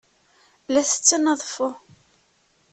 [0.73, 1.69] La ttetten aḍeffu.